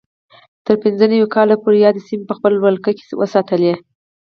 تر 0.65 0.75
پینځه 0.83 1.05
نوي 1.11 1.27
کال 1.35 1.49
پورې 1.63 1.77
یادې 1.85 2.01
سیمې 2.07 2.25
په 2.27 2.33
خپل 2.37 2.53
ولکه 2.57 2.91
کې 2.97 3.03
وساتلې. 3.21 3.73